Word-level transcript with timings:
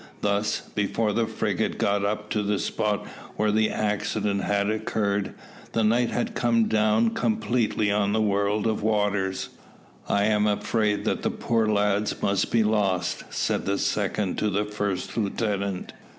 Thus, 0.21 0.61
before 0.73 1.13
the 1.13 1.27
frigate 1.27 1.77
got 1.77 2.03
up 2.03 2.31
to 2.31 2.41
the 2.41 2.57
spot 2.57 3.05
where 3.35 3.51
the 3.51 3.69
accident 3.69 4.41
had 4.45 4.67
occurred, 4.71 5.35
the 5.73 5.83
night 5.83 6.09
had 6.09 6.33
come 6.33 6.63
down 6.67 7.11
completely 7.11 7.91
on 7.91 8.11
the 8.11 8.19
world 8.19 8.65
of 8.65 8.81
waters. 8.81 9.49
"I 10.09 10.23
am 10.23 10.47
afraid 10.47 11.05
that 11.05 11.21
the 11.21 11.29
poor 11.29 11.67
lads 11.67 12.19
must 12.19 12.49
be 12.51 12.63
lost," 12.63 13.25
said 13.29 13.65
the 13.67 13.77
second 13.77 14.39
to 14.39 14.49
the 14.49 14.65
first 14.65 15.15
lieutenant. 15.17 15.93